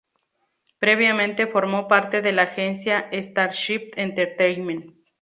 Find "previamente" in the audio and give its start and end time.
0.79-1.45